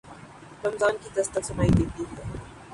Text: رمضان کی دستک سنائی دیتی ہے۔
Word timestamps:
رمضان 0.65 0.95
کی 1.03 1.09
دستک 1.17 1.43
سنائی 1.45 1.69
دیتی 1.69 2.03
ہے۔ 2.11 2.23